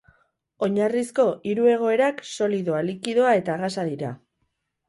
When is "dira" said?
3.93-4.11